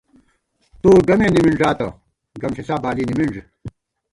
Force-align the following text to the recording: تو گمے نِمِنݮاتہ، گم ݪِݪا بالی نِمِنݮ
تو 0.81 0.89
گمے 1.07 1.27
نِمِنݮاتہ، 1.33 1.87
گم 2.41 2.51
ݪِݪا 2.55 2.75
بالی 2.83 3.03
نِمِنݮ 3.09 3.35